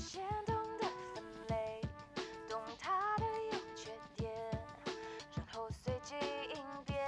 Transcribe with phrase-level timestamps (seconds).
[0.00, 1.82] 先懂得分类，
[2.48, 4.32] 懂它的优缺点，
[5.36, 6.14] 然后随机
[6.54, 6.56] 应
[6.86, 6.98] 变。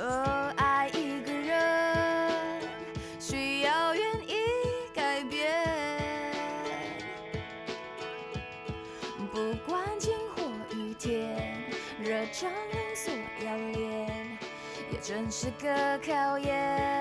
[0.00, 2.62] 哦，爱一个人
[3.18, 4.36] 需要愿意
[4.94, 5.52] 改变，
[9.32, 11.68] 不管晴或雨天，
[11.98, 13.10] 热胀冷缩
[13.44, 14.38] 要练，
[14.92, 16.97] 也真是个考验。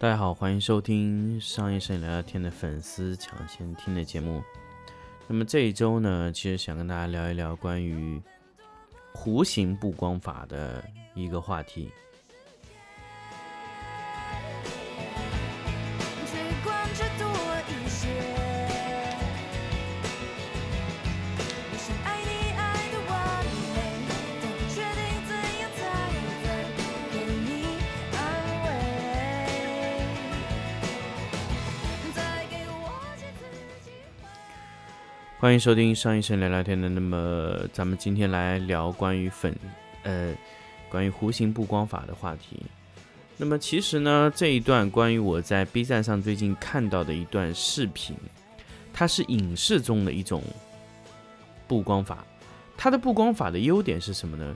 [0.00, 4.42] 大家好，欢迎收听商业摄影聊聊天的粉丝抢先听的节目。
[5.26, 8.18] 那么这一周呢，其实想跟大家聊一聊关于
[9.12, 10.82] 弧形布光法的
[11.14, 11.92] 一个话题。
[35.40, 36.86] 欢迎收听商业摄影聊聊天的。
[36.86, 39.56] 那么咱们今天来聊关于粉
[40.02, 40.36] 呃
[40.90, 42.62] 关于弧形布光法的话题。
[43.38, 48.14] 那么其实呢，这一段关于我在 B 站上最近看到的一段视频，
[48.92, 50.42] 它是影视中的一种
[51.66, 52.22] 布光法。
[52.76, 54.54] 它的布光法的优点是什么呢？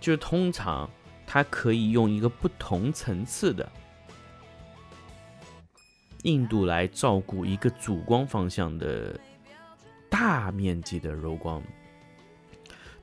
[0.00, 0.90] 就是通常
[1.28, 3.70] 它可以用一个不同层次的
[6.22, 9.16] 硬度来照顾一个主光方向的
[10.14, 11.60] 大面积的柔光。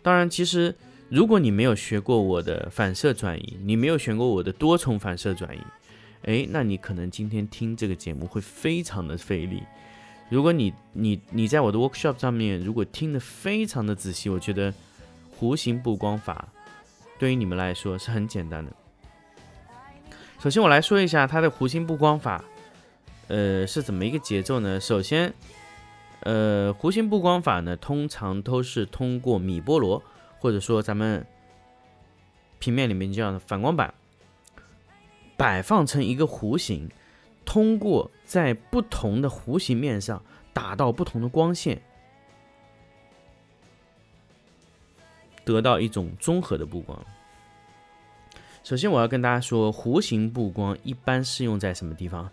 [0.02, 0.73] 当然，其实
[1.09, 5.62] 如果你没有学过我的反射转移，你没有学过我的多重反射转移，
[6.22, 9.62] 诶，那你可能今天听这个节目会非常的费力。
[10.30, 14.74] 如果你你你在我的 workshop 上面，如果听得非常的仔细，我觉得
[15.38, 16.47] 弧形布光法
[17.19, 18.72] 对于你们来说是很简单的。
[20.40, 22.41] 首先，我来说一下它的弧形布光法，
[23.28, 24.80] 呃，是怎么一个节奏呢？
[24.80, 25.34] 首先，
[26.22, 30.04] 呃，弧形布光法呢，通常都是通过米波罗，
[30.40, 31.26] 或者说咱们
[32.59, 33.94] 平面里面叫反光板，
[35.36, 36.90] 摆放成一个弧形，
[37.44, 40.24] 通过在不同的弧形面上
[40.54, 41.82] 打到不同的光线，
[45.44, 47.03] 得到一种综合的布光。
[48.64, 52.30] 首先，我要跟大家说，弧形布光一般适用在什么地方？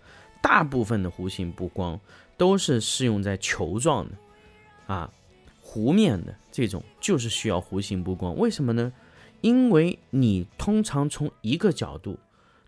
[0.49, 2.01] 大部分的弧形布光
[2.39, 4.17] 都是适用在球状的，
[4.87, 5.13] 啊，
[5.63, 8.35] 弧面的这种就是需要弧形布光。
[8.35, 8.91] 为什么呢？
[9.43, 12.19] 因为你通常从一个角度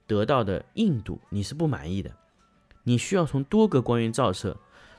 [0.07, 2.13] 得到的硬度你是不满意的，
[2.85, 4.59] 你需要从多个光源照射、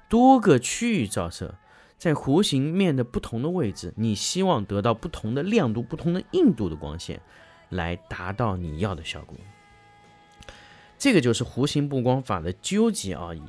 [0.09, 1.53] 多个区域照射，
[1.99, 7.21] 在弧形面的不同的位置，你希望得到不同的亮度、不同的硬度的光线，
[7.69, 9.37] 来达到你要的效果。
[11.01, 13.41] 这个就是弧形布光法的究极奥义。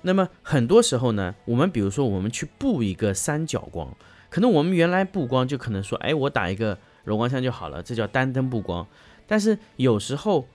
[0.00, 3.94] 那么很多时候呢，我们比如说我们去布一个三角光，
[4.30, 8.86] 可能我们原来布光就可能说，哎，我打一个柔光箱就好了，这叫单灯布光。
[9.26, 10.48] 但是有时候，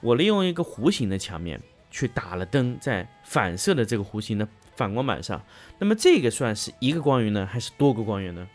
[0.00, 5.40] 我利用一个弧形的墙面去打了灯，在反射的这个弧形的反光板上，
[5.78, 8.48] 那么这个算是一个光源呢，还是多个光源呢？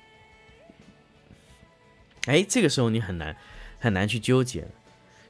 [2.27, 3.35] 哎，这个时候你很难
[3.79, 4.69] 很难去纠结了。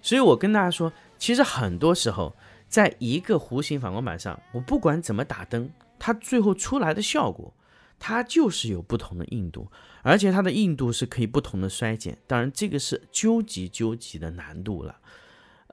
[0.02, 2.36] 所以我跟大家说，其实很多时候，
[2.68, 7.54] 在一个弧形反光板上，我不管怎么打灯，它最后出来的效果，
[8.00, 9.72] 它就是有不同的硬度，
[10.02, 12.18] 而且它的硬度是可以不同的衰减。
[12.28, 15.00] 当然，这个是究极究极的难度了。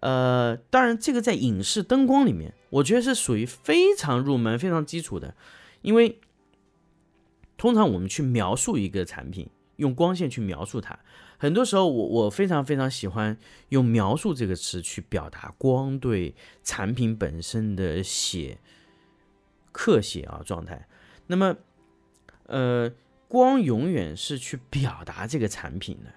[0.01, 5.35] 呃，当然，这个在影视灯光里面，我觉得是属于非常入门、非常基础的，
[5.83, 6.19] 因为
[7.57, 10.99] 通常我们去描述一个产品，用光线去描述它，
[11.39, 13.37] 很多时候我我非常非常喜欢
[13.71, 18.59] 用“描述”这个词去表达光对产品本身的写
[19.73, 20.87] 刻写啊状态。
[21.27, 21.57] 那么，
[22.47, 22.93] 呃，
[23.27, 26.13] 光永远是去表达这个产品的。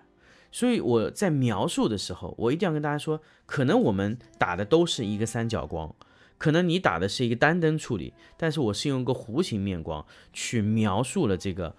[0.52, 5.94] 所以我在描述的时候，我一定要跟大家说，可能我们打的都是一个三角光，
[6.38, 11.76] 可能你打的是一个单灯处理，但是我是用一个弧形面光去描述了这个，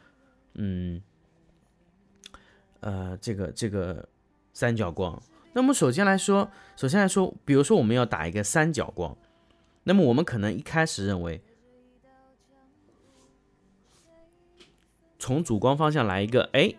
[0.54, 1.02] 嗯，
[2.80, 4.08] 呃，这个这个
[4.52, 5.20] 三角光。
[5.52, 9.16] 那么首先来说，首先来说，比如说我们要打一个三角光，
[9.84, 11.42] 那么我们可能一开始认为，
[15.18, 16.74] 从主光方向来一个，哎。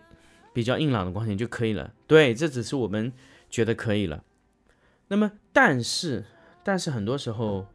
[0.52, 1.94] 比较硬朗的光线就可以了。
[2.08, 3.12] 对，这只是我们
[3.48, 4.24] 觉得可以了。
[5.06, 6.24] 那么，但是，
[6.64, 7.68] 但是很多时候，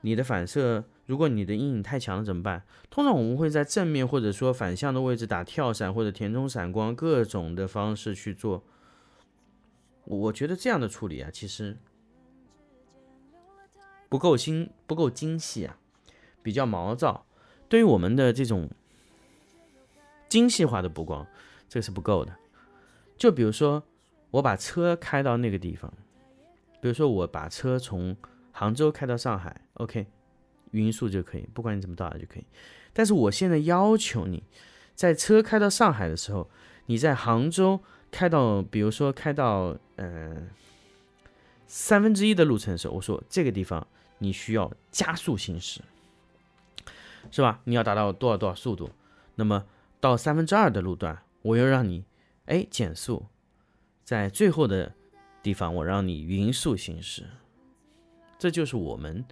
[0.00, 2.62] 你的反射如果你的阴影太强了怎么办？
[2.88, 8.64] 通常我们会在正面或者说反向的位置打跳闪或者填充闪光，各种的方式去做。
[10.04, 11.76] 我觉得这样的处理啊，其实
[14.08, 15.78] 不够精不够精细啊，
[16.42, 17.26] 比较毛躁。
[17.68, 18.70] 对于我们的这种
[20.28, 21.26] 精细化的补光，
[21.68, 22.36] 这个是不够的。
[23.16, 23.82] 就比如说，
[24.30, 25.92] 我把车开到那个地方，
[26.80, 28.16] 比如说我把车从
[28.52, 30.06] 杭州开到上海，OK。
[30.74, 32.44] 匀速就可以，不管你怎么到达就可以。
[32.92, 34.42] 但是我现在要求你，
[34.94, 36.50] 在车开到上海的时候，
[36.86, 37.80] 你在杭州
[38.10, 40.42] 开到，比如说开到呃
[41.66, 43.86] 三分之一的路程的时候，我说这个地方
[44.18, 45.80] 你需要加速行驶，
[47.30, 47.60] 是吧？
[47.64, 48.90] 你要达到多少多少速度？
[49.36, 49.64] 那么
[50.00, 52.04] 到三分之二的路段，我又让你
[52.46, 53.26] 哎减速，
[54.04, 54.94] 在最后的
[55.42, 57.24] 地方我让你匀速行驶，
[58.38, 59.24] 这就是我们。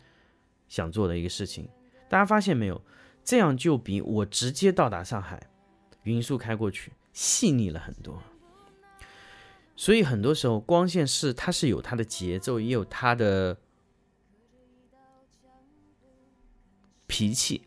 [0.73, 1.69] 想做的一个事情，
[2.09, 2.81] 大家发现没有？
[3.23, 5.51] 这样就比我直接到达上海，
[6.05, 8.23] 匀速开过去细腻了很多。
[9.77, 13.59] 所以很多时候光线是它是有它的节奏，也有它的
[17.07, 17.65] 脾气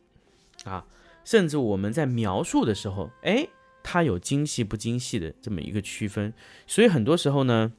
[0.63, 0.87] 啊。
[1.23, 3.47] 甚至我们在描述的时候，哎，
[3.83, 6.33] 它有精细不精细的这么一个区分。
[6.65, 7.71] 所以很多时候呢。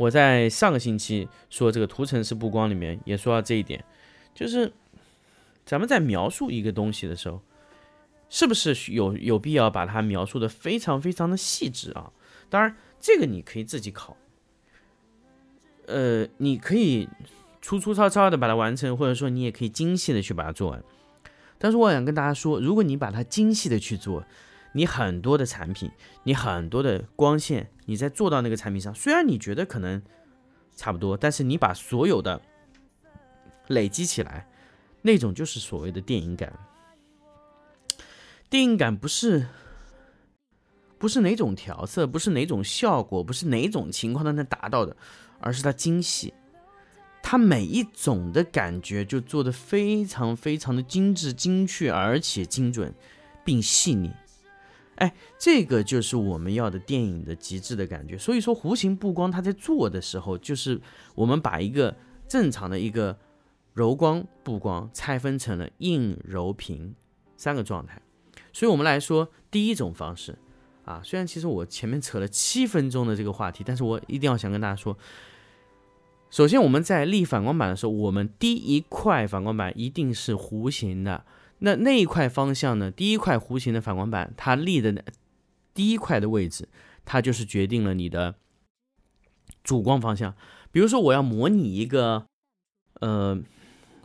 [0.00, 3.84] 我在上个星期说这个图层式布光里面也说到这一点，
[4.34, 4.72] 就是
[5.66, 7.42] 咱们在描述一个东西的时候，
[8.30, 12.10] 是不是有有必要把它描述的非常非常的细致啊？
[12.48, 14.16] 当然，这个你可以自己考，
[15.84, 17.06] 呃，你可以
[17.60, 20.82] 粗粗糙糙的把它完成，或者说你也可以精细的去把它做完。
[21.58, 24.24] 但是我想跟大家说，如果你把它精细的去做，
[24.72, 25.90] 你很多的产品，
[26.22, 30.00] 你很多的光线，你在做到那个产品上，虽然你觉得可能
[30.76, 32.40] 差不多，但是你把所有的
[33.68, 34.48] 累积起来，
[35.02, 36.52] 那种就是所谓的电影感。
[38.48, 39.46] 电影感不是
[40.98, 44.96] 不是哪种调色，不是哪种效果，不是哪种情况都能达到的，
[45.40, 46.32] 而是它精细，
[47.22, 52.94] 它每一种的感觉就做的非常非常的精致、精确，而且精准
[53.44, 54.12] 并细腻。
[55.00, 58.18] 哎，这个就是我们要的电影的极致的感觉。
[58.18, 60.78] 所以说，弧形布光它在做的时候，就是
[61.14, 61.96] 我们把一个
[62.28, 63.18] 正常的一个
[63.72, 66.94] 柔光布光拆分成了硬、柔、平
[67.38, 68.00] 三个状态。
[68.52, 70.38] 所以我们来说第一种方式
[70.84, 74.94] 啊，虽然其实我前面扯了七分钟的这个话题，但是我一定要想跟大家说，
[76.28, 81.24] 首先我们在立反光板的时候，我们第一块反光板一定是弧形的。
[81.62, 82.90] 那那一块方向呢？
[82.90, 85.04] 第一块弧形的反光板，它立的
[85.74, 86.68] 第一块的位置，
[87.04, 88.36] 它就是决定了你的
[89.62, 90.34] 主光方向。
[90.72, 92.24] 比如说，我要模拟一个
[93.00, 93.38] 呃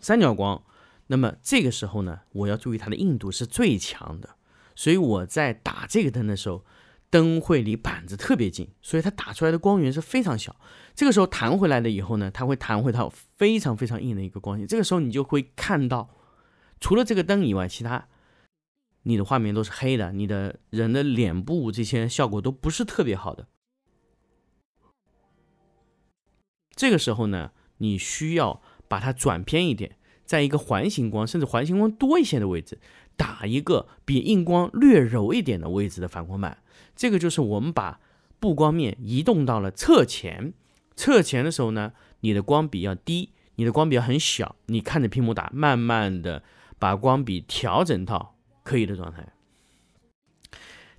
[0.02, 0.62] 三角光，
[1.08, 4.36] 那么这个时候呢，我要注意它的硬度是最强的。
[4.76, 6.66] 所以我在打这个灯的时候，
[7.10, 10.54] 灯会离板子特别近，所以它打出来的光源是非常小。
[10.94, 14.68] 这个时候弹回来了以后呢，它会弹回到非常非常硬的一个光线。
[14.68, 16.10] 这个时候你就会看到。
[16.80, 18.08] 除了这个灯以外，其他
[19.04, 23.48] 你的画面都是黑的，你的人的脸部这些效果都不是特别好的。
[26.76, 32.80] 这个时候呢，你需要把它转偏一点，在一个环形光甚至环形光多一些的位置，
[33.16, 36.64] 打一个比硬光略柔一点的位置的反光板。
[36.96, 38.00] 这个就是我们把
[38.40, 40.54] 布光面移动到了侧前，
[40.96, 46.44] 侧前的时候呢，你的光比要低，你的光比要很小，你看着屏幕打，慢慢的。
[46.80, 49.34] 把光比调整到可以的状态。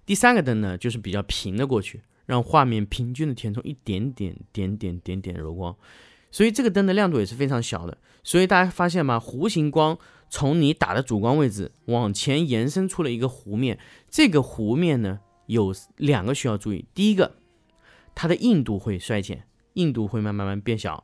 [0.04, 5.76] 第三个灯呢，就是比较平的过去，让画面平均的填充一点点、点点、点点柔光。
[6.30, 7.98] 所以这个灯的亮度也是非常小的。
[8.22, 9.18] 所以大家发现吗？
[9.18, 13.78] 弧形光从你打的主光位置往前延伸出了一个弧面。
[14.08, 17.36] 这个弧面呢，有两个需要注意：第一个，
[18.14, 21.02] 它的硬度会衰减，硬度会慢慢慢变小；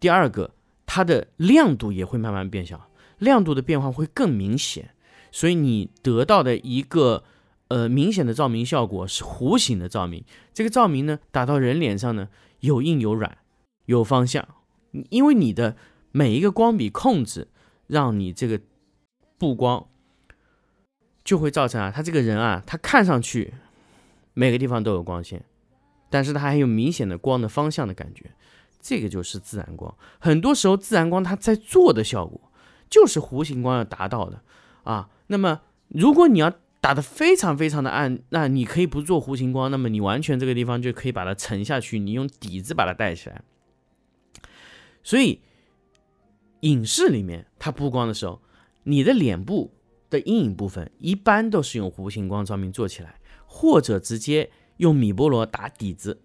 [0.00, 0.54] 第二个，
[0.86, 2.90] 它的亮度也会慢慢变小。
[3.18, 4.94] 亮度的变化会更明显，
[5.30, 7.24] 所以你得到的一个
[7.68, 10.24] 呃明显的照明效果是弧形的照明。
[10.52, 12.28] 这个照明呢，打到人脸上呢，
[12.60, 13.38] 有硬有软，
[13.86, 14.46] 有方向。
[15.10, 15.76] 因为你的
[16.12, 17.48] 每一个光比控制，
[17.86, 18.60] 让你这个
[19.38, 19.86] 布光
[21.24, 23.54] 就会造成啊，他这个人啊，他看上去
[24.32, 25.44] 每个地方都有光线，
[26.10, 28.30] 但是他还有明显的光的方向的感觉。
[28.80, 29.96] 这个就是自然光。
[30.18, 32.38] 很多时候，自然光它在做的效果。
[32.94, 34.40] 就是弧形光要达到的
[34.84, 43.42] 啊，那么如果你要打的非常非常的暗，那你可以不做弧形光，那么你完全这个地方就可以把它沉下去，你用底子把它带起来。
[45.02, 45.40] 所以
[46.60, 48.40] 影视里面它布光的时候，
[48.84, 49.72] 你的脸部
[50.08, 56.20] 的阴影部分一般都是用弧形光照明做起来，或者直接用米波罗打底子，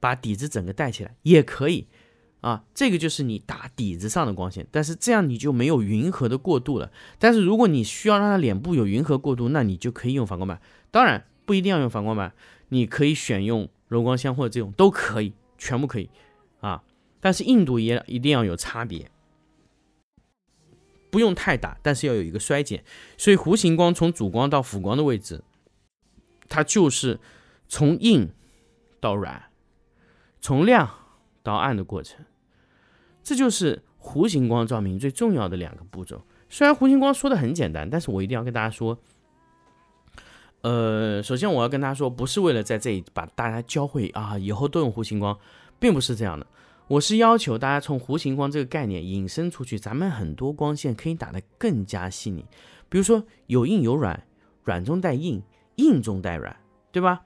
[0.00, 1.88] 把底子整个带起来也可以。
[2.46, 6.92] 啊，这个就是你打底子上的光线，但是这样你就没有匀和的过渡了。
[7.18, 10.62] 但是如果你需要让它脸部有匀和过渡，那你就可以用反光板。
[10.92, 12.32] 当然不一定要用反光板，
[12.68, 16.08] 你可以选用柔光箱或者这种都可以，全部可以
[16.60, 16.84] 啊。
[17.18, 19.10] 但是硬度也一定要有差别，
[21.10, 22.84] 不用太大，但是要有一个衰减。
[23.18, 25.42] 所以弧形光从主光到辅光的位置，
[26.48, 27.18] 它就是
[27.66, 28.30] 从硬
[29.00, 29.50] 到软，
[30.40, 30.88] 从亮
[31.42, 32.24] 到暗的过程。
[33.26, 36.22] 这就是弧形光照明最重要的两个步骤。
[36.48, 38.96] 虽然弧形光说的很简单，但是我一定要跟大家说，
[40.60, 45.36] 呃，首先我要跟大家说，不是为了在这里把大家教会啊，以后都用弧形光，
[45.80, 46.46] 并不是这样的。
[46.86, 52.44] 我是要求大家从弧形光这个概念引申出去，咱们很多光线可以打得更加细腻，
[52.88, 54.22] 比如说有硬有软，
[54.62, 55.42] 软中带硬，
[55.74, 56.56] 硬中带软，
[56.92, 57.22] 对吧？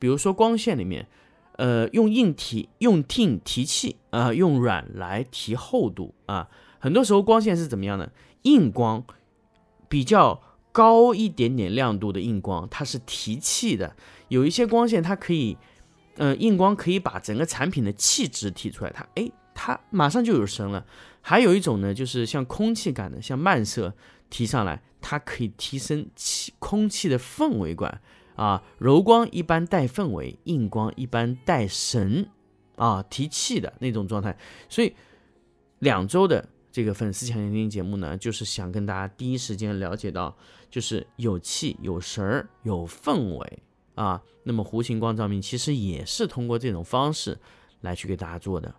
[0.00, 1.06] 比如说光线里面。
[1.56, 6.48] 呃，用硬提用硬提气啊，用软来提厚度啊。
[6.78, 8.12] 很多时候光线是怎么样的？
[8.42, 9.04] 硬光
[9.88, 13.96] 比较高一点点亮度的硬光，它是提气的。
[14.28, 15.56] 有一些光线它可以，
[16.16, 20.84] 呃，硬光可以把整个产品的气质提出来，它哎，它马上就有声了。
[21.22, 23.94] 还有一种呢，就是像空气感的，像慢射
[24.30, 28.00] 提上来，它可以提升气空气的氛围感。
[28.36, 32.28] 啊，柔光一般带氛围，硬光一般带神，
[32.76, 34.38] 啊，提气的那种状态。
[34.68, 34.94] 所以
[35.78, 40.36] 两周的这个粉丝抢先听节目呢，就是想跟大家第一时间了解到，
[40.70, 43.62] 就是有气、有神儿、有氛围
[43.94, 44.22] 啊。
[44.42, 47.38] 那么弧形光照明其实也是通过这种方式
[47.80, 48.74] 来去给大家做的。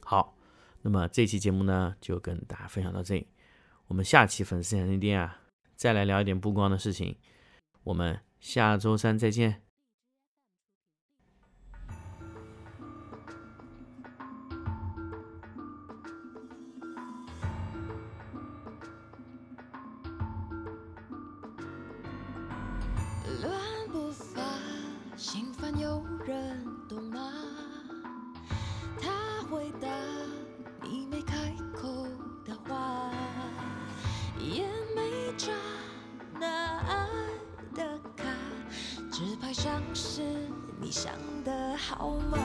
[0.00, 0.36] 好，
[0.82, 3.26] 那么这期节目呢，就跟大家分享到这里。
[3.86, 5.40] 我们下期粉丝抢先听啊，
[5.74, 7.16] 再来聊一点布光的事情。
[7.88, 9.62] 我们下周三再见。
[23.40, 24.42] 乱步伐，
[25.16, 27.47] 心烦有人懂吗？
[39.60, 40.22] 像是
[40.80, 41.12] 你想
[41.42, 42.38] 的好吗？